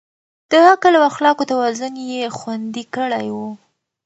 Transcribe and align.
د 0.51 0.53
عقل 0.69 0.93
او 0.99 1.03
اخلاقو 1.11 1.49
توازن 1.51 1.93
يې 2.09 2.23
خوندي 2.37 2.83
کړی 2.95 3.27
و. 3.37 3.39